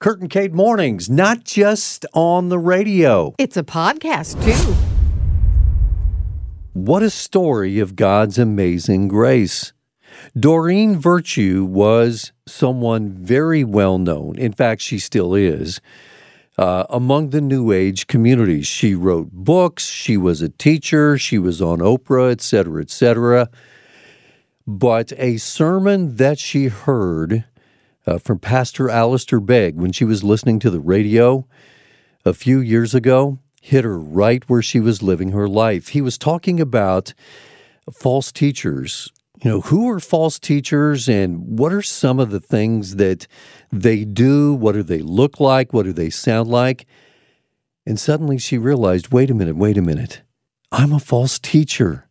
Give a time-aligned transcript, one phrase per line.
[0.00, 3.34] Kurt and Kate Mornings, not just on the radio.
[3.36, 4.72] It's a podcast, too.
[6.72, 9.72] What a story of God's amazing grace.
[10.38, 14.38] Doreen Virtue was someone very well known.
[14.38, 15.80] In fact, she still is.
[16.56, 21.60] Uh, among the New Age communities, she wrote books, she was a teacher, she was
[21.60, 23.48] on Oprah, etc., etc.
[24.64, 27.46] But a sermon that she heard
[28.08, 31.46] uh, from Pastor Alistair Begg when she was listening to the radio
[32.24, 35.88] a few years ago hit her right where she was living her life.
[35.88, 37.12] He was talking about
[37.92, 39.12] false teachers.
[39.42, 43.26] You know, who are false teachers and what are some of the things that
[43.70, 44.54] they do?
[44.54, 45.72] What do they look like?
[45.72, 46.86] What do they sound like?
[47.86, 50.22] And suddenly she realized wait a minute, wait a minute.
[50.72, 52.08] I'm a false teacher.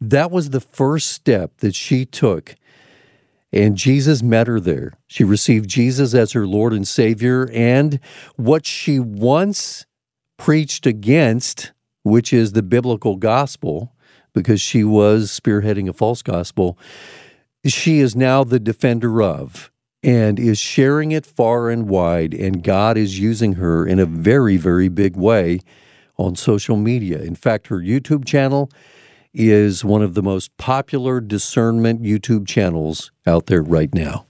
[0.00, 2.54] That was the first step that she took
[3.52, 4.94] and Jesus met her there.
[5.06, 7.50] She received Jesus as her Lord and Savior.
[7.52, 8.00] And
[8.36, 9.84] what she once
[10.38, 13.94] preached against, which is the biblical gospel,
[14.32, 16.78] because she was spearheading a false gospel,
[17.66, 19.70] she is now the defender of
[20.02, 22.32] and is sharing it far and wide.
[22.34, 25.60] And God is using her in a very, very big way
[26.16, 27.20] on social media.
[27.20, 28.70] In fact, her YouTube channel
[29.34, 34.26] is one of the most popular discernment YouTube channels out there right now.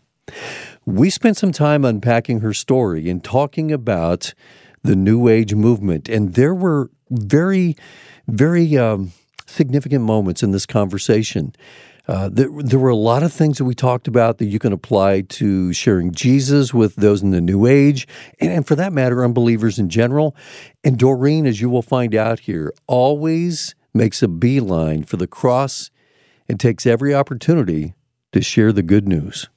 [0.85, 4.35] We spent some time unpacking her story and talking about
[4.83, 7.77] the New Age movement, and there were very,
[8.27, 9.13] very um,
[9.47, 11.55] significant moments in this conversation.
[12.09, 14.73] Uh, there, there, were a lot of things that we talked about that you can
[14.73, 18.09] apply to sharing Jesus with those in the New Age,
[18.41, 20.35] and, and for that matter, unbelievers in general.
[20.83, 25.91] And Doreen, as you will find out here, always makes a beeline for the cross
[26.49, 27.95] and takes every opportunity
[28.33, 29.49] to share the good news.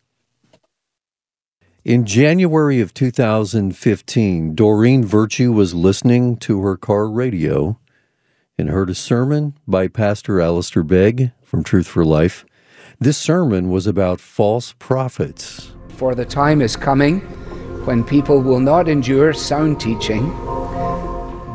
[1.83, 7.79] In January of 2015, Doreen Virtue was listening to her car radio
[8.57, 12.45] and heard a sermon by Pastor Alistair Begg from Truth for Life.
[12.99, 15.73] This sermon was about false prophets.
[15.89, 17.19] For the time is coming
[17.85, 20.31] when people will not endure sound teaching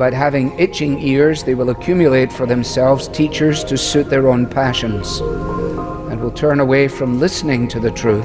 [0.01, 5.21] but having itching ears, they will accumulate for themselves teachers to suit their own passions,
[6.09, 8.25] and will turn away from listening to the truth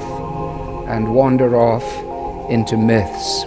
[0.88, 1.84] and wander off
[2.50, 3.42] into myths.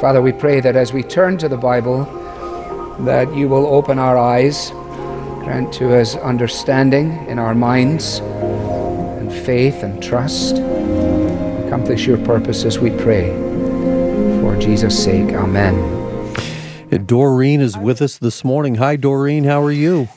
[0.00, 2.06] Father, we pray that as we turn to the Bible,
[3.00, 4.70] that you will open our eyes,
[5.44, 8.20] grant to us understanding in our minds,
[9.20, 10.56] and faith and trust.
[11.66, 13.28] Accomplish your purposes, we pray.
[14.40, 16.03] For Jesus' sake, Amen.
[16.98, 18.76] Doreen is with us this morning.
[18.76, 19.44] Hi, Doreen.
[19.44, 20.08] How are you?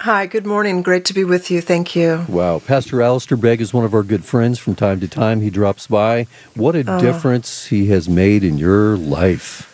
[0.00, 0.82] Hi, good morning.
[0.82, 1.60] Great to be with you.
[1.60, 2.24] Thank you.
[2.28, 2.58] Wow.
[2.58, 5.40] Pastor Alistair Begg is one of our good friends from time to time.
[5.40, 6.26] He drops by.
[6.54, 9.70] What a uh, difference he has made in your life.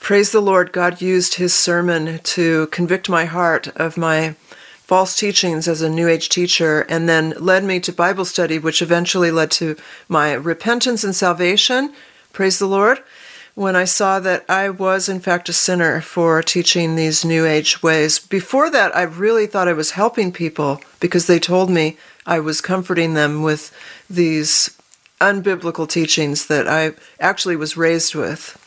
[0.00, 0.72] Praise the Lord.
[0.72, 4.34] God used his sermon to convict my heart of my
[4.82, 8.82] false teachings as a New Age teacher and then led me to Bible study, which
[8.82, 9.76] eventually led to
[10.08, 11.94] my repentance and salvation.
[12.32, 13.02] Praise the Lord
[13.54, 17.82] when I saw that I was, in fact, a sinner for teaching these New Age
[17.82, 18.18] ways.
[18.18, 22.60] Before that, I really thought I was helping people because they told me I was
[22.60, 23.72] comforting them with
[24.10, 24.76] these
[25.20, 28.60] unbiblical teachings that I actually was raised with.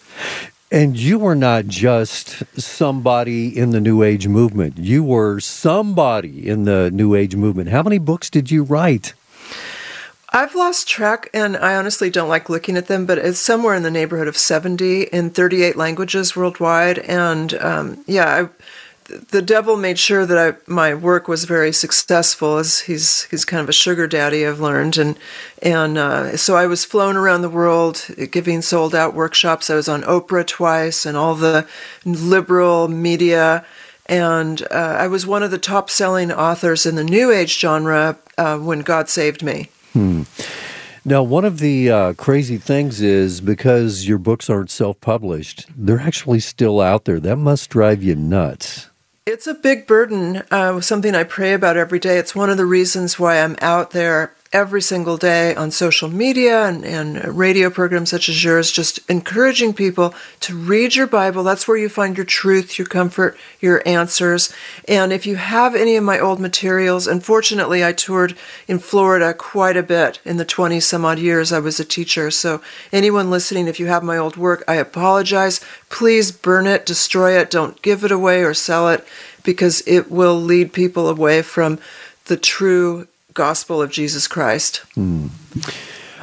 [0.72, 4.78] And you were not just somebody in the New Age movement.
[4.78, 7.70] You were somebody in the New Age movement.
[7.70, 9.14] How many books did you write?
[10.38, 13.82] I've lost track, and I honestly don't like looking at them, but it's somewhere in
[13.82, 17.00] the neighborhood of 70 in 38 languages worldwide.
[17.00, 22.58] And um, yeah, I, the devil made sure that I, my work was very successful,
[22.58, 25.18] as he's he's kind of a sugar daddy, I've learned, and
[25.64, 29.72] and uh, so I was flown around the world giving sold out workshops.
[29.72, 31.68] I was on Oprah twice, and all the
[32.06, 33.66] liberal media
[34.06, 38.18] and uh, I was one of the top selling authors in the New Age genre
[38.38, 39.70] uh, when God saved me.
[39.98, 40.22] Hmm.
[41.04, 46.00] Now, one of the uh, crazy things is because your books aren't self published, they're
[46.00, 47.20] actually still out there.
[47.20, 48.92] That must drive you nuts.
[49.26, 52.20] It's a big burden, uh, something I pray about every day.
[52.20, 56.66] It's one of the reasons why I'm out there every single day on social media
[56.66, 61.44] and, and radio programs such as yours, just encouraging people to read your Bible.
[61.44, 64.54] That's where you find your truth, your comfort, your answers.
[64.88, 69.78] And if you have any of my old materials, unfortunately, I toured in Florida quite
[69.78, 72.32] a bit in the 20 some odd years I was a teacher.
[72.32, 72.62] So,
[72.92, 75.60] anyone listening, if you have my old work, I apologize.
[75.90, 79.06] Please burn it, destroy it, don't give it away or sell it
[79.44, 81.80] because it will lead people away from
[82.26, 84.78] the true gospel of Jesus Christ.
[84.96, 85.28] Hmm.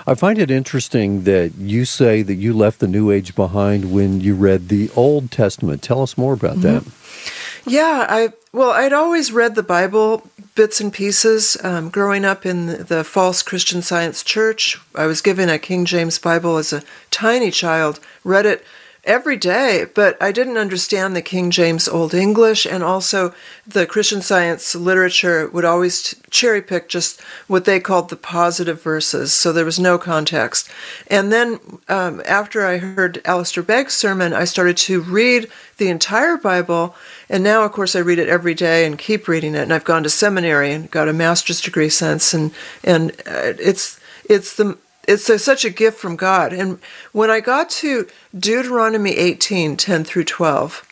[0.06, 4.20] I find it interesting that you say that you left the New Age behind when
[4.20, 5.82] you read the Old Testament.
[5.82, 6.84] Tell us more about mm-hmm.
[6.84, 7.70] that.
[7.70, 11.56] Yeah, I well, I'd always read the Bible bits and pieces.
[11.64, 16.18] Um, growing up in the false Christian Science church, I was given a King James
[16.18, 17.98] Bible as a tiny child.
[18.22, 18.62] Read it
[19.06, 23.34] every day, but I didn't understand the King James Old English, and also
[23.66, 29.32] the Christian Science literature would always cherry pick just what they called the positive verses,
[29.32, 30.70] so there was no context.
[31.08, 36.36] And then um, after I heard Alistair Begg's sermon, I started to read the entire
[36.36, 36.94] Bible,
[37.28, 39.62] and now, of course, I read it every day and keep reading it.
[39.62, 42.52] And I've gone to seminary and got a master's degree since, and
[42.82, 43.98] and uh, it's
[44.28, 44.76] it's the
[45.08, 46.52] it's a, such a gift from God.
[46.52, 46.78] And
[47.12, 48.06] when I got to
[48.36, 50.86] Deuteronomy 18 10 through 12,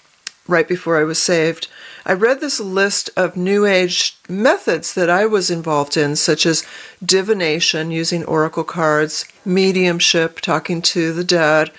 [0.48, 1.68] right before I was saved,
[2.04, 6.66] I read this list of New Age methods that I was involved in, such as
[7.04, 11.70] divination, using oracle cards, mediumship, talking to the dead,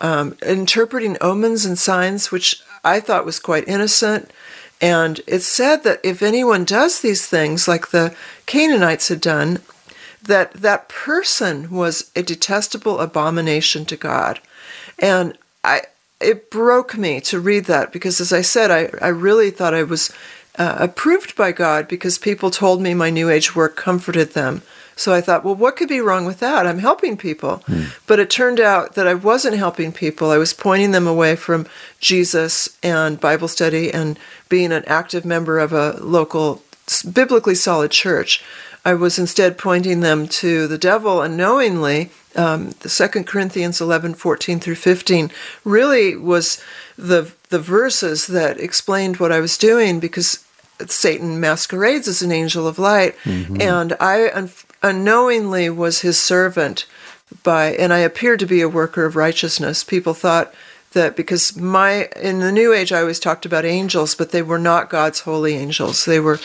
[0.00, 4.30] um, interpreting omens and signs, which I thought was quite innocent.
[4.82, 8.14] And it's said that if anyone does these things, like the
[8.46, 9.60] Canaanites had done,
[10.22, 14.40] that that person was a detestable abomination to God.
[14.98, 15.82] And I
[16.20, 19.82] it broke me to read that because as I said I, I really thought I
[19.82, 20.12] was
[20.58, 24.62] uh, approved by God because people told me my new age work comforted them.
[25.00, 26.66] So I thought, well, what could be wrong with that?
[26.66, 27.62] I'm helping people.
[27.66, 27.84] Hmm.
[28.06, 30.30] But it turned out that I wasn't helping people.
[30.30, 31.66] I was pointing them away from
[32.00, 34.18] Jesus and Bible study and
[34.50, 36.62] being an active member of a local
[37.10, 38.44] biblically solid church.
[38.84, 42.10] I was instead pointing them to the devil unknowingly.
[42.36, 45.30] Um, the Second Corinthians 11, 14 through 15
[45.64, 46.62] really was
[46.96, 50.44] the, the verses that explained what I was doing because
[50.86, 53.16] Satan masquerades as an angel of light.
[53.24, 53.60] Mm-hmm.
[53.60, 54.50] And I un-
[54.82, 56.86] unknowingly was his servant
[57.42, 59.84] by, and I appeared to be a worker of righteousness.
[59.84, 60.54] People thought
[60.92, 64.58] that because my in the new age i always talked about angels but they were
[64.58, 66.04] not god's holy angels.
[66.04, 66.38] They were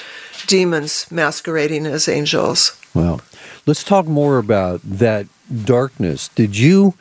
[0.48, 2.80] demons masquerading as angels.
[2.94, 3.22] Well
[3.66, 5.28] let's talk more about that
[5.64, 6.30] darkness.
[6.30, 6.94] Did you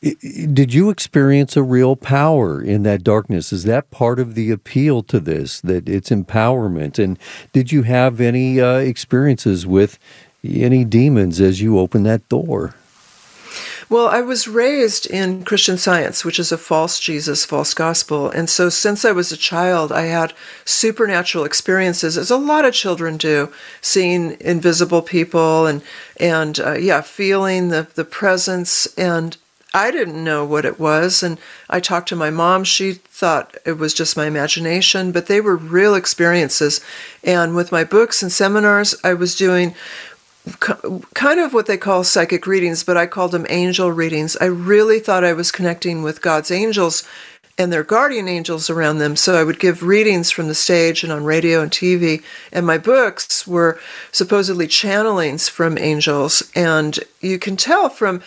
[0.00, 3.52] did you experience a real power in that darkness?
[3.52, 7.02] Is that part of the appeal to this that it's empowerment?
[7.02, 7.18] And
[7.52, 9.98] did you have any uh, experiences with
[10.44, 12.76] any demons as you opened that door
[13.90, 18.30] well, I was raised in Christian Science, which is a false Jesus, false gospel.
[18.30, 22.74] And so since I was a child, I had supernatural experiences, as a lot of
[22.74, 23.50] children do,
[23.80, 25.82] seeing invisible people and,
[26.18, 28.86] and uh, yeah, feeling the, the presence.
[28.98, 29.36] And
[29.74, 31.22] I didn't know what it was.
[31.22, 31.38] And
[31.68, 32.64] I talked to my mom.
[32.64, 36.80] She thought it was just my imagination, but they were real experiences.
[37.22, 39.74] And with my books and seminars, I was doing
[40.50, 44.36] kind of what they call psychic readings, but I called them angel readings.
[44.40, 47.04] I really thought I was connecting with God's angels
[47.58, 49.16] and their guardian angels around them.
[49.16, 52.22] So I would give readings from the stage and on radio and TV.
[52.52, 53.80] And my books were
[54.12, 56.48] supposedly channelings from angels.
[56.54, 58.22] And you can tell from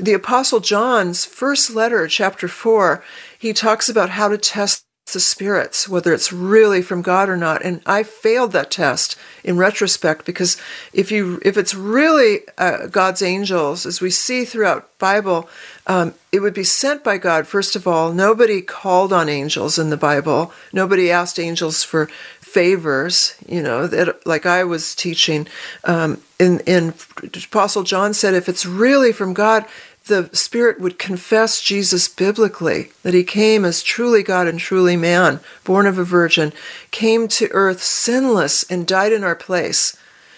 [0.00, 3.02] the Apostle John's first letter, chapter 4,
[3.36, 7.62] he talks about how to test the spirits, whether it's really from God or not.
[7.62, 10.56] And I failed that test in retrospect because
[10.92, 15.48] if you if it's really uh, God's angels, as we see throughout Bible,
[15.86, 17.46] um, it would be sent by God.
[17.46, 20.52] First of all, nobody called on angels in the Bible.
[20.72, 22.06] Nobody asked angels for
[22.40, 23.36] favors.
[23.46, 25.46] You know that like I was teaching.
[25.84, 29.66] Um, in in Apostle John said, if it's really from God,
[30.06, 35.40] the Spirit would confess Jesus biblically, that he came as truly God and truly man,
[35.64, 36.52] born of a virgin,
[36.90, 39.96] came to earth sinless and died in our place,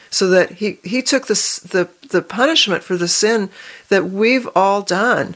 [0.08, 3.50] so that he, he took the, the, the punishment for the sin
[3.88, 5.34] that we've all done.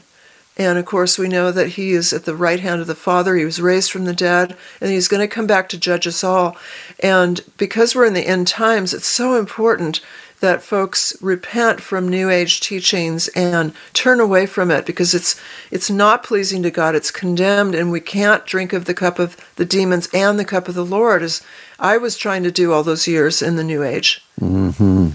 [0.57, 3.35] And of course, we know that he is at the right hand of the Father.
[3.35, 6.23] He was raised from the dead, and he's going to come back to judge us
[6.23, 6.55] all.
[6.99, 10.01] And because we're in the end times, it's so important
[10.41, 15.39] that folks repent from new age teachings and turn away from it because it's
[15.71, 16.93] it's not pleasing to God.
[16.93, 20.67] It's condemned and we can't drink of the cup of the demons and the cup
[20.67, 21.41] of the Lord as
[21.79, 24.23] I was trying to do all those years in the new age.
[24.39, 25.09] Mm-hmm.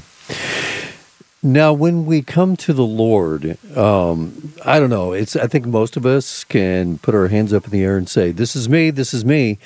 [1.43, 5.13] now when we come to the Lord um, I don't know.
[5.13, 8.09] It's I think most of us can put our hands up in the air and
[8.09, 9.59] say this is me this is me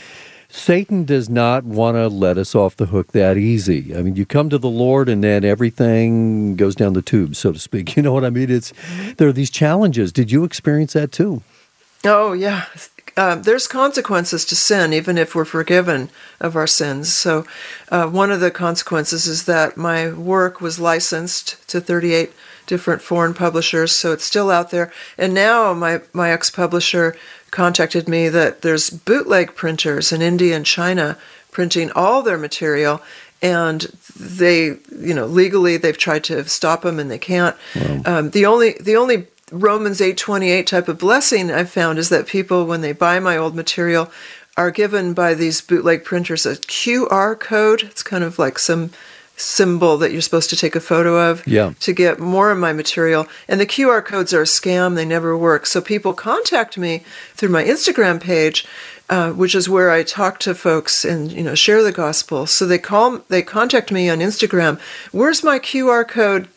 [0.52, 3.96] Satan does not want to let us off the hook that easy.
[3.96, 7.52] I mean, you come to the Lord and then everything goes down the tube, so
[7.52, 7.96] to speak.
[8.00, 8.50] You know what I mean?
[8.50, 8.72] It's
[9.18, 10.10] there are these challenges.
[10.10, 11.42] Did you experience that too?
[12.04, 12.64] Oh yeah,
[13.16, 16.08] uh, there's consequences to sin, even if we're forgiven
[16.40, 17.12] of our sins.
[17.12, 17.44] So,
[17.90, 22.32] uh, one of the consequences is that my work was licensed to 38
[22.66, 24.92] different foreign publishers, so it's still out there.
[25.18, 27.16] And now my, my ex publisher
[27.50, 31.18] contacted me that there's bootleg printers in India and China
[31.50, 33.02] printing all their material
[33.42, 33.82] and
[34.18, 38.02] they you know legally they've tried to stop them and they can't wow.
[38.04, 42.66] um, the only the only romans 828 type of blessing i've found is that people
[42.66, 44.10] when they buy my old material
[44.56, 48.90] are given by these bootleg printers a qr code it's kind of like some
[49.40, 51.72] symbol that you're supposed to take a photo of yeah.
[51.80, 53.26] to get more of my material.
[53.48, 55.66] And the QR codes are a scam, they never work.
[55.66, 57.02] So people contact me
[57.34, 58.66] through my Instagram page,
[59.08, 62.46] uh, which is where I talk to folks and you know share the gospel.
[62.46, 64.80] So they call they contact me on Instagram,
[65.10, 66.48] where's my QR code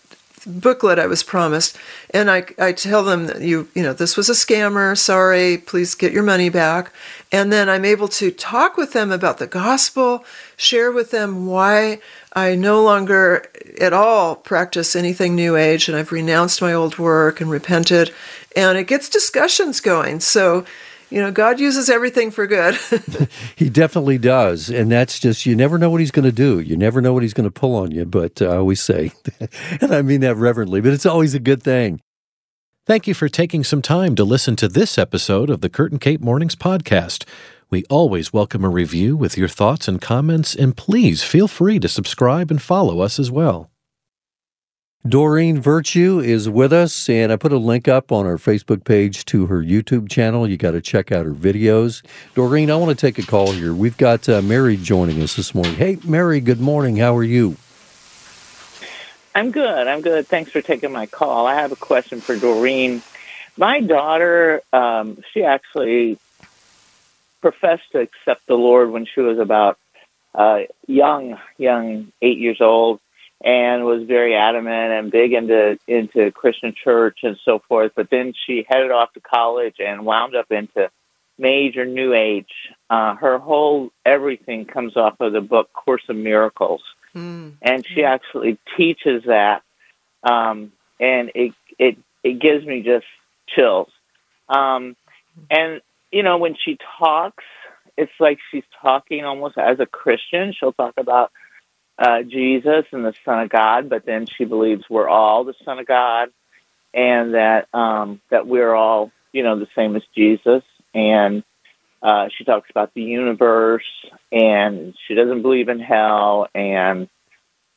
[0.46, 1.78] booklet I was promised,
[2.12, 4.98] and I, I tell them that you you know this was a scammer.
[4.98, 6.92] Sorry, please get your money back.
[7.32, 10.24] And then I'm able to talk with them about the gospel,
[10.56, 12.00] share with them why
[12.34, 13.50] I no longer
[13.82, 18.14] at all practice anything New Age, and I've renounced my old work and repented,
[18.56, 20.20] and it gets discussions going.
[20.20, 20.66] So
[21.10, 22.78] you know, God uses everything for good.
[23.56, 24.70] he definitely does.
[24.70, 26.60] And that's just, you never know what he's going to do.
[26.60, 28.06] You never know what he's going to pull on you.
[28.06, 29.12] But uh, I always say,
[29.82, 32.02] and I mean that reverently, but it's always a good thing.
[32.86, 36.02] Thank you for taking some time to listen to this episode of the Kurt and
[36.02, 37.26] Kate Mornings podcast.
[37.70, 41.88] We always welcome a review with your thoughts and comments, and please feel free to
[41.88, 43.72] subscribe and follow us as well.
[45.06, 49.26] Doreen Virtue is with us, and I put a link up on our Facebook page
[49.26, 50.48] to her YouTube channel.
[50.48, 52.02] You got to check out her videos.
[52.36, 53.74] Doreen, I want to take a call here.
[53.74, 55.76] We've got uh, Mary joining us this morning.
[55.76, 56.96] Hey, Mary, good morning.
[56.96, 57.58] How are you?
[59.36, 59.88] I'm good.
[59.90, 60.26] I'm good.
[60.26, 61.48] Thanks for taking my call.
[61.48, 63.02] I have a question for Doreen.
[63.58, 66.18] My daughter, um, she actually
[67.42, 69.78] professed to accept the Lord when she was about
[70.34, 73.02] uh, young, young, eight years old
[73.44, 77.92] and was very adamant and big into into Christian church and so forth.
[77.96, 80.90] But then she headed off to college and wound up into
[81.38, 82.52] major New Age.
[82.90, 86.84] Uh, her whole everything comes off of the book Course of Miracles,
[87.14, 87.54] mm.
[87.62, 89.64] and she actually teaches that,
[90.24, 93.06] um, and it it it gives me just
[93.48, 93.90] chills.
[94.48, 94.96] Um,
[95.50, 95.82] and
[96.12, 97.44] you know when she talks,
[97.98, 100.54] it's like she's talking almost as a Christian.
[100.58, 101.32] She'll talk about
[101.98, 105.80] uh, Jesus and the Son of God, but then she believes we're all the Son
[105.80, 106.30] of God,
[106.94, 110.64] and that um, that we're all you know the same as Jesus.
[110.94, 111.44] And
[112.02, 113.86] uh, she talks about the universe,
[114.32, 117.10] and she doesn't believe in hell, and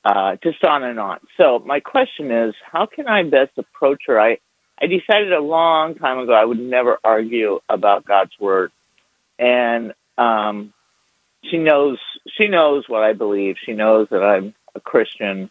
[0.04, 1.18] uh, just on and on.
[1.36, 4.20] So my question is, how can I best approach her?
[4.20, 4.38] I
[4.80, 8.72] I decided a long time ago I would never argue about God's word,
[9.38, 10.72] and um,
[11.44, 11.98] she knows
[12.36, 13.56] she knows what I believe.
[13.64, 15.50] She knows that I'm a Christian.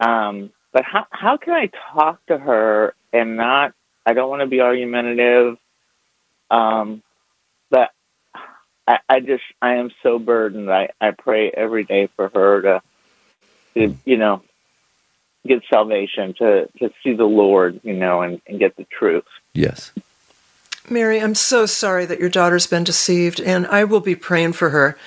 [0.00, 3.74] Um, but how how can I talk to her and not?
[4.04, 5.58] I don't want to be argumentative.
[6.50, 7.02] Um,
[7.70, 7.90] but
[8.86, 10.70] I, I just I am so burdened.
[10.70, 12.82] I I pray every day for her to,
[13.74, 14.42] to you know,
[15.46, 19.24] get salvation, to to see the Lord, you know, and, and get the truth.
[19.54, 19.92] Yes.
[20.88, 24.70] Mary, I'm so sorry that your daughter's been deceived, and I will be praying for
[24.70, 24.98] her.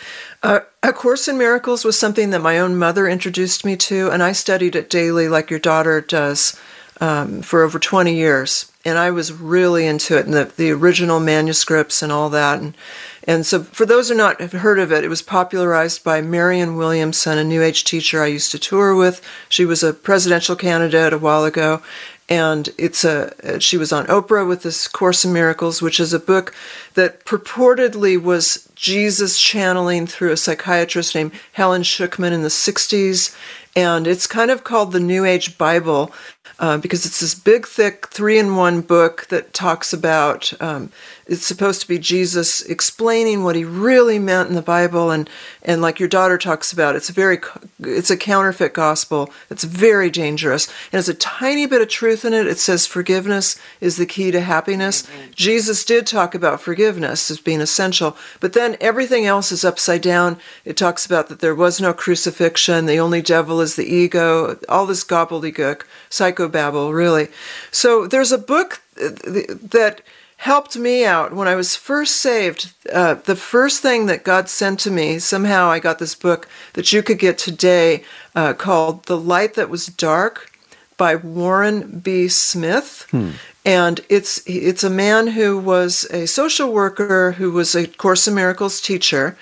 [0.42, 4.24] Uh, a Course in Miracles was something that my own mother introduced me to, and
[4.24, 6.60] I studied it daily like your daughter does
[7.02, 8.72] um, for over 20 years.
[8.86, 12.60] And I was really into it, and the, the original manuscripts and all that.
[12.60, 12.78] And,
[13.24, 16.76] and so, for those who have not heard of it, it was popularized by Marianne
[16.76, 19.22] Williamson, a New Age teacher I used to tour with.
[19.50, 21.82] She was a presidential candidate a while ago,
[22.28, 26.20] and it's a she was on Oprah with this Course in Miracles, which is a
[26.20, 26.56] book
[26.96, 33.36] that purportedly was Jesus channeling through a psychiatrist named Helen Schucman in the 60s,
[33.76, 36.12] and it's kind of called the New Age Bible
[36.60, 40.92] uh, because it's this big, thick, three in one book that talks about um,
[41.28, 45.30] it's supposed to be Jesus explaining what he really meant in the Bible, and
[45.64, 47.40] and like your daughter talks about, it's a very
[47.80, 49.32] it's a counterfeit gospel.
[49.50, 52.48] It's very dangerous, and there's a tiny bit of truth in it.
[52.48, 55.04] It says forgiveness is the key to happiness.
[55.04, 55.32] Mm-hmm.
[55.36, 60.38] Jesus did talk about forgiveness as being essential, but then everything else is upside down.
[60.64, 62.86] It talks about that there was no crucifixion.
[62.86, 64.60] The only devil is the ego.
[64.70, 67.30] All this gobbledygook, psychobabble, really.
[67.72, 70.02] So there's a book that
[70.38, 72.74] helped me out when I was first saved.
[72.92, 76.92] Uh, the first thing that God sent to me, somehow I got this book that
[76.92, 78.04] you could get today
[78.36, 80.52] uh, called The Light That Was Dark
[80.98, 82.28] by Warren B.
[82.28, 83.08] Smith.
[83.12, 83.32] Hmm.
[83.66, 88.36] And it's it's a man who was a social worker who was a Course in
[88.36, 89.36] Miracles teacher,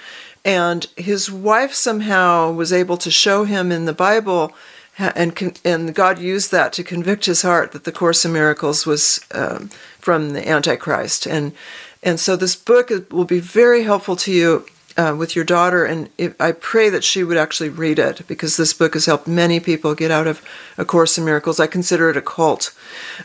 [0.45, 4.53] and his wife somehow was able to show him in the Bible
[4.97, 9.19] and and God used that to convict his heart that the Course in Miracles was
[9.31, 9.69] um,
[9.99, 11.53] from the Antichrist, and
[12.01, 14.65] and so this book will be very helpful to you
[14.97, 16.09] uh, with your daughter, and
[16.39, 19.95] I pray that she would actually read it because this book has helped many people
[19.95, 20.41] get out of
[20.77, 21.59] A Course in Miracles.
[21.59, 22.75] I consider it a cult.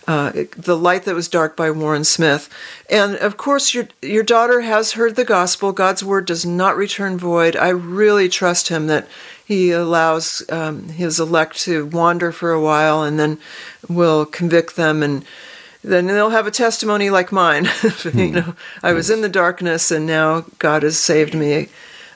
[0.07, 2.49] Uh, it, the Light That Was Dark by Warren Smith,
[2.89, 5.73] and of course your your daughter has heard the gospel.
[5.73, 7.57] God's word does not return void.
[7.57, 9.07] I really trust Him that
[9.45, 13.39] He allows um, His elect to wander for a while, and then
[13.89, 15.25] will convict them and
[15.83, 17.65] then they'll have a testimony like mine.
[17.83, 18.31] you hmm.
[18.33, 21.69] know, I was in the darkness, and now God has saved me.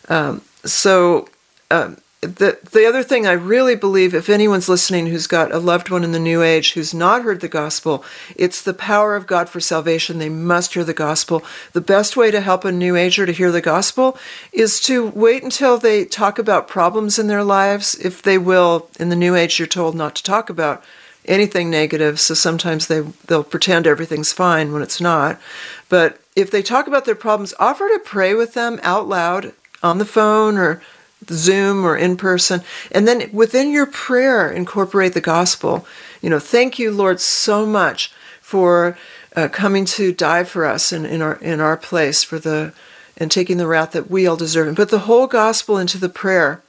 [0.08, 1.28] Um, so,
[1.70, 5.90] um, the the other thing I really believe, if anyone's listening who's got a loved
[5.90, 8.04] one in the New Age who's not heard the gospel,
[8.36, 10.18] it's the power of God for salvation.
[10.18, 11.44] They must hear the gospel.
[11.72, 14.16] The best way to help a New Ager to hear the gospel
[14.52, 17.96] is to wait until they talk about problems in their lives.
[17.96, 20.84] If they will, in the New Age, you're told not to talk about
[21.26, 25.40] anything negative, so sometimes they they'll pretend everything's fine when it's not.
[25.88, 29.52] But if they talk about their problems, offer to pray with them out loud
[29.82, 30.82] on the phone or
[31.28, 35.86] Zoom or in person, and then within your prayer incorporate the gospel.
[36.20, 38.98] You know, thank you, Lord, so much for
[39.36, 42.72] uh, coming to die for us in, in our in our place for the
[43.16, 46.08] and taking the wrath that we all deserve, and put the whole gospel into the
[46.08, 46.62] prayer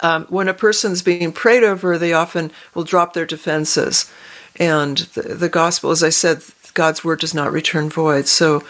[0.00, 4.10] um, when a person's being prayed over, they often will drop their defenses.
[4.56, 6.42] And the, the gospel, as I said,
[6.74, 8.26] God's word does not return void.
[8.26, 8.62] So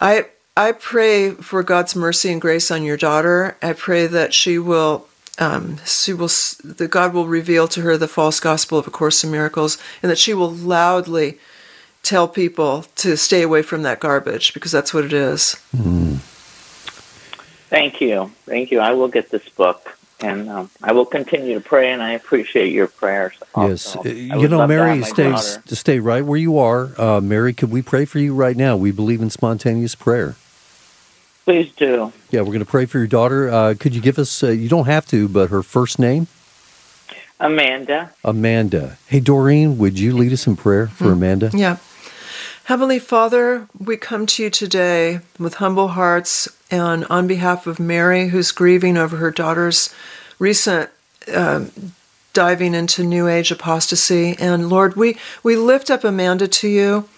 [0.00, 3.56] I I pray for God's mercy and grace on your daughter.
[3.62, 5.06] I pray that she will
[5.38, 6.30] um, she will
[6.64, 10.10] that God will reveal to her the false gospel of A Course in Miracles, and
[10.10, 11.38] that she will loudly
[12.02, 15.56] tell people to stay away from that garbage because that's what it is.
[15.76, 16.18] Mm.
[17.68, 18.80] Thank you, thank you.
[18.80, 22.72] I will get this book and um, I will continue to pray, and I appreciate
[22.72, 23.34] your prayers.
[23.54, 24.02] Also.
[24.04, 26.92] Yes, you know, Mary, stay to stay right where you are.
[27.00, 28.76] Uh, Mary, could we pray for you right now?
[28.76, 30.36] We believe in spontaneous prayer.
[31.44, 32.12] Please do.
[32.30, 33.48] Yeah, we're going to pray for your daughter.
[33.48, 34.42] Uh, could you give us?
[34.42, 36.26] Uh, you don't have to, but her first name.
[37.40, 38.10] Amanda.
[38.24, 38.98] Amanda.
[39.06, 41.12] Hey, Doreen, would you lead us in prayer for mm.
[41.12, 41.50] Amanda?
[41.54, 41.76] Yeah.
[42.68, 48.28] Heavenly Father, we come to you today with humble hearts and on behalf of Mary,
[48.28, 49.88] who's grieving over her daughter's
[50.38, 50.90] recent
[51.32, 51.64] uh,
[52.34, 54.36] diving into New Age apostasy.
[54.38, 57.08] And Lord, we, we lift up Amanda to you.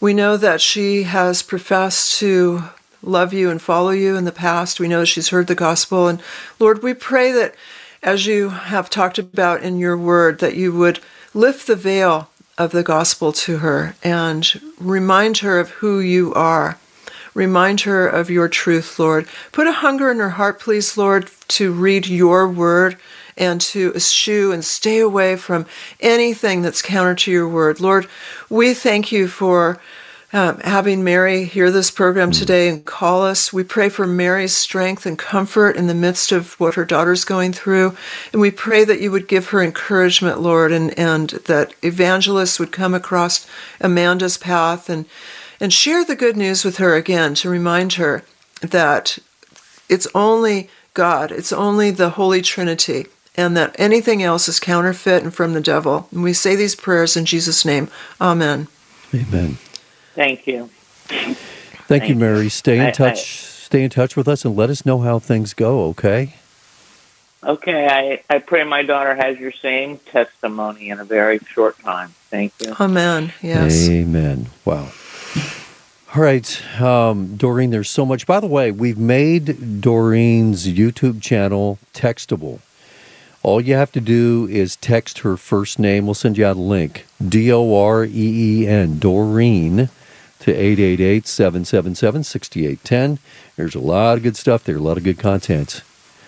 [0.00, 2.62] We know that she has professed to
[3.02, 4.80] love you and follow you in the past.
[4.80, 6.08] We know she's heard the gospel.
[6.08, 6.22] And
[6.58, 7.54] Lord, we pray that
[8.02, 11.00] as you have talked about in your word, that you would
[11.34, 12.29] lift the veil
[12.60, 16.78] of the gospel to her and remind her of who you are.
[17.32, 19.26] Remind her of your truth, Lord.
[19.50, 22.98] Put a hunger in her heart, please, Lord, to read your word
[23.34, 25.64] and to eschew and stay away from
[26.00, 27.80] anything that's counter to your word.
[27.80, 28.06] Lord,
[28.50, 29.80] we thank you for
[30.32, 33.52] um, having Mary hear this program today and call us.
[33.52, 37.52] We pray for Mary's strength and comfort in the midst of what her daughter's going
[37.52, 37.96] through.
[38.32, 42.70] And we pray that you would give her encouragement, Lord, and, and that evangelists would
[42.70, 43.46] come across
[43.80, 45.06] Amanda's path and,
[45.58, 48.22] and share the good news with her again to remind her
[48.60, 49.18] that
[49.88, 55.34] it's only God, it's only the Holy Trinity, and that anything else is counterfeit and
[55.34, 56.08] from the devil.
[56.12, 57.88] And we say these prayers in Jesus' name.
[58.20, 58.68] Amen.
[59.12, 59.58] Amen.
[60.20, 60.68] Thank you.
[61.06, 61.38] Thank,
[61.88, 62.50] Thank you, Mary.
[62.50, 63.16] Stay in I, touch.
[63.16, 65.84] I, stay in touch with us and let us know how things go.
[65.86, 66.34] Okay.
[67.42, 67.86] Okay.
[67.88, 72.10] I I pray my daughter has your same testimony in a very short time.
[72.28, 72.76] Thank you.
[72.78, 73.32] Amen.
[73.40, 73.88] Yes.
[73.88, 74.48] Amen.
[74.66, 74.90] Wow.
[76.14, 78.26] All right, um, Doreen, there's so much.
[78.26, 82.58] By the way, we've made Doreen's YouTube channel textable.
[83.42, 86.04] All you have to do is text her first name.
[86.04, 89.88] We'll send you out a link D O R E E N, Doreen
[90.40, 93.18] to 888 777 6810.
[93.56, 95.82] There's a lot of good stuff there, a lot of good content.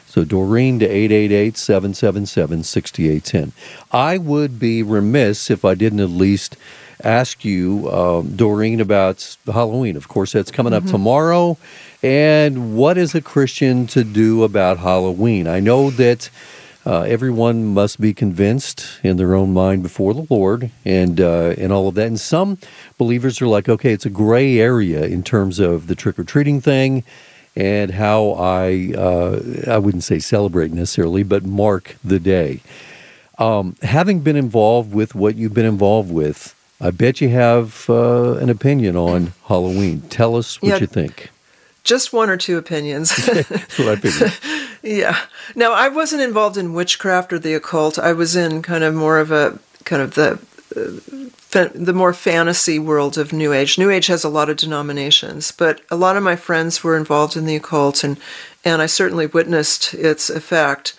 [0.07, 3.53] So Doreen to 888 777 6810.
[3.91, 6.57] I would be remiss if I didn't at least
[7.03, 9.97] ask you, um, Doreen, about Halloween.
[9.97, 10.93] Of course, that's coming up mm-hmm.
[10.93, 11.57] tomorrow.
[12.03, 15.47] And what is a Christian to do about Halloween?
[15.47, 16.29] I know that
[16.85, 21.73] uh, everyone must be convinced in their own mind before the Lord, and uh, and
[21.73, 22.07] all of that.
[22.07, 22.59] And some
[22.99, 26.61] believers are like, okay, it's a gray area in terms of the trick or treating
[26.61, 27.05] thing,
[27.55, 32.61] and how I uh, I wouldn't say celebrate necessarily, but mark the day.
[33.39, 38.35] Um, having been involved with what you've been involved with, I bet you have uh,
[38.35, 40.03] an opinion on Halloween.
[40.03, 41.31] Tell us what yeah, you think.
[41.85, 43.15] Just one or two opinions.
[43.27, 44.33] That's what I figured.
[44.83, 45.17] Yeah.
[45.55, 47.99] Now, I wasn't involved in witchcraft or the occult.
[47.99, 50.41] I was in kind of more of a kind of the
[50.77, 53.79] uh, the more fantasy world of New Age.
[53.79, 57.37] New Age has a lot of denominations, but a lot of my friends were involved
[57.37, 58.19] in the occult, and
[58.65, 60.95] and I certainly witnessed its effect.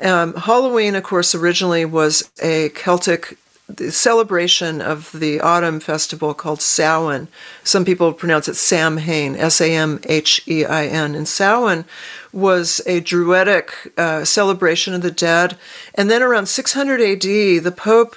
[0.00, 3.38] Um, Halloween, of course, originally was a Celtic
[3.88, 7.28] celebration of the autumn festival called Samhain.
[7.62, 11.14] Some people pronounce it Samhain, S A M H E I N.
[11.14, 11.84] And Samhain
[12.32, 15.56] was a Druidic uh, celebration of the dead.
[15.94, 18.16] And then around 600 AD, the Pope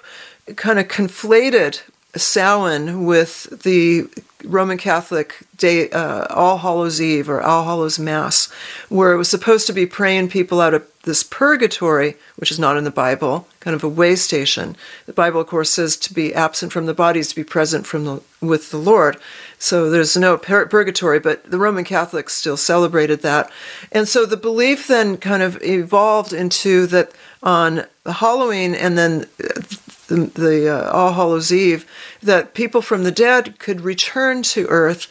[0.56, 1.82] kind of conflated
[2.16, 4.08] Samhain with the
[4.44, 8.52] Roman Catholic Day, uh, All Hallows Eve or All Hallows Mass,
[8.90, 12.78] where it was supposed to be praying people out of this purgatory, which is not
[12.78, 14.76] in the Bible, kind of a way station.
[15.08, 17.88] The Bible, of course, says to be absent from the body is to be present
[17.88, 19.18] from the, with the Lord.
[19.58, 23.50] So there's no purgatory, but the Roman Catholics still celebrated that.
[23.92, 29.26] And so the belief then kind of evolved into that on Halloween and then
[30.08, 31.86] the, the uh, All Hallows Eve,
[32.22, 35.08] that people from the dead could return to Earth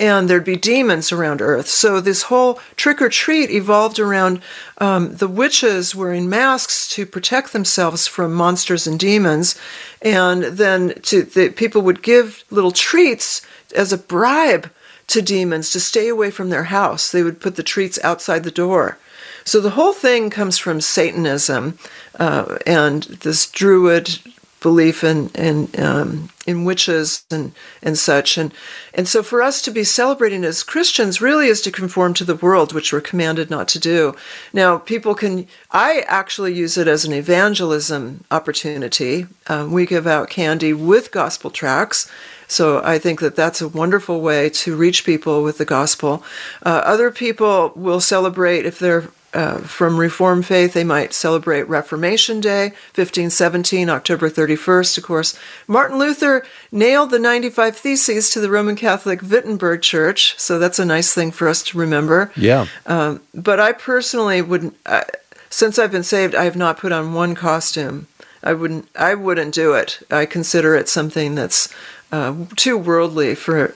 [0.00, 1.68] and there'd be demons around Earth.
[1.68, 4.40] So this whole trick or treat evolved around
[4.78, 9.60] um, the witches wearing masks to protect themselves from monsters and demons,
[10.00, 13.42] and then to the, people would give little treats
[13.76, 14.70] as a bribe
[15.06, 17.12] to demons to stay away from their house.
[17.12, 18.96] They would put the treats outside the door.
[19.44, 21.78] So the whole thing comes from Satanism
[22.18, 24.18] uh, and this Druid
[24.60, 28.38] belief in in um, in witches and and such.
[28.38, 28.52] And
[28.94, 32.36] and so for us to be celebrating as Christians really is to conform to the
[32.36, 34.14] world which we're commanded not to do.
[34.52, 39.26] Now people can I actually use it as an evangelism opportunity.
[39.46, 42.10] Um, we give out candy with gospel tracts.
[42.46, 46.24] So I think that that's a wonderful way to reach people with the gospel.
[46.66, 52.40] Uh, other people will celebrate if they're uh, from Reformed faith, they might celebrate Reformation
[52.40, 55.38] Day, 1517, October 31st, of course.
[55.66, 60.84] Martin Luther nailed the 95 Theses to the Roman Catholic Wittenberg Church, so that's a
[60.84, 62.32] nice thing for us to remember.
[62.36, 62.66] Yeah.
[62.86, 65.04] Um, but I personally wouldn't, uh,
[65.48, 68.08] since I've been saved, I have not put on one costume.
[68.42, 68.88] I wouldn't.
[68.96, 70.00] I wouldn't do it.
[70.10, 71.68] I consider it something that's
[72.10, 73.74] uh, too worldly for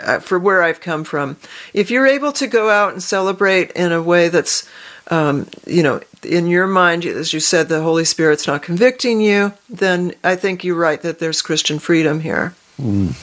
[0.00, 1.36] uh, for where I've come from.
[1.74, 4.68] If you're able to go out and celebrate in a way that's,
[5.08, 9.52] um, you know, in your mind, as you said, the Holy Spirit's not convicting you,
[9.68, 12.54] then I think you're right that there's Christian freedom here.
[12.80, 13.14] Mm.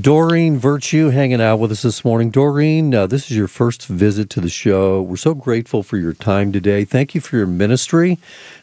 [0.00, 2.30] Doreen Virtue hanging out with us this morning.
[2.30, 5.00] Doreen, uh, this is your first visit to the show.
[5.00, 6.84] We're so grateful for your time today.
[6.84, 8.18] Thank you for your ministry.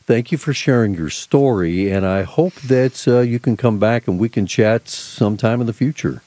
[0.06, 1.90] Thank you for sharing your story.
[1.90, 5.68] And I hope that uh, you can come back and we can chat sometime in
[5.68, 6.22] the future.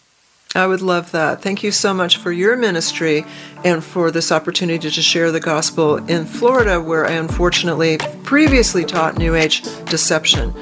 [0.56, 1.42] I would love that.
[1.42, 3.24] Thank you so much for your ministry
[3.64, 9.18] and for this opportunity to share the gospel in Florida, where I unfortunately previously taught
[9.18, 10.54] New Age deception.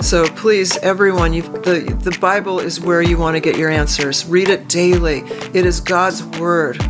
[0.00, 4.24] So please, everyone, the, the Bible is where you want to get your answers.
[4.24, 6.80] Read it daily, it is God's Word.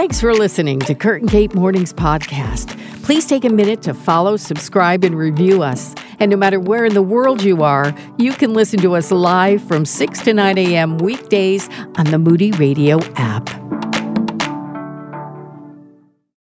[0.00, 2.74] Thanks for listening to Kurt and Kate Mornings Podcast.
[3.02, 5.94] Please take a minute to follow, subscribe, and review us.
[6.18, 9.62] And no matter where in the world you are, you can listen to us live
[9.62, 10.96] from 6 to 9 a.m.
[10.96, 13.50] weekdays on the Moody Radio app.